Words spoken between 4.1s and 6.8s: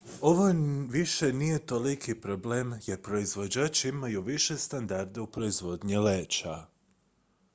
više standarde u proizvodnji leća